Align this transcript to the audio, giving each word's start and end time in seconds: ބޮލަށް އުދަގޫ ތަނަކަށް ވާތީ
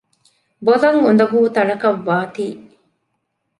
ބޮލަށް 0.65 0.99
އުދަގޫ 1.05 1.39
ތަނަކަށް 1.55 2.01
ވާތީ 2.07 2.45